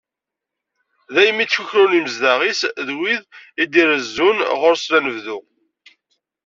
Daymi 1.13 1.41
i 1.43 1.45
ttkukrun 1.47 1.95
yimezdaɣ-is, 1.95 2.61
d 2.87 2.89
wid 2.99 3.21
i 3.61 3.63
d-irezzun 3.71 4.37
ɣur-sen 4.59 4.93
anebdu. 4.97 5.39